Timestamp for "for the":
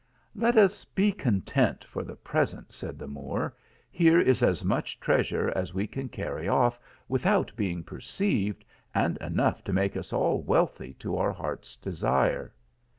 1.83-2.15